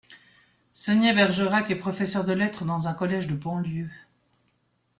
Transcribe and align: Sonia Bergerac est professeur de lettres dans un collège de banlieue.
Sonia 0.71 1.13
Bergerac 1.13 1.69
est 1.69 1.75
professeur 1.75 2.25
de 2.25 2.33
lettres 2.33 2.65
dans 2.65 2.87
un 2.87 2.93
collège 2.95 3.27
de 3.27 3.35
banlieue. 3.35 3.91